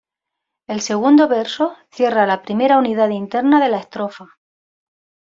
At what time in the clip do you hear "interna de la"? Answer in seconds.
3.09-3.77